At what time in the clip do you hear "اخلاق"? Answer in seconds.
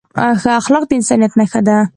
0.61-0.83